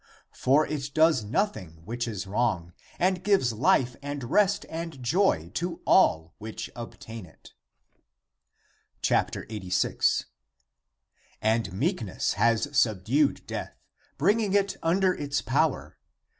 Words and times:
For 0.33 0.65
it 0.65 0.95
does 0.95 1.23
nothing 1.23 1.83
which 1.85 2.07
is 2.07 2.25
wrong, 2.25 2.73
and 2.97 3.23
gives 3.23 3.53
Hfe 3.53 3.95
and 4.01 4.23
rest 4.23 4.65
and 4.67 5.03
joy 5.03 5.51
to 5.53 5.79
all 5.85 6.33
which 6.39 6.71
obtain 6.75 7.27
it. 7.27 7.53
86." 9.11 10.25
And 11.43 11.71
meekness 11.73 12.33
has 12.33 12.75
subdued 12.75 13.45
death, 13.45 13.77
bring 14.17 14.39
ing 14.39 14.53
it 14.55 14.75
under 14.81 15.13
its 15.13 15.43
power. 15.43 15.99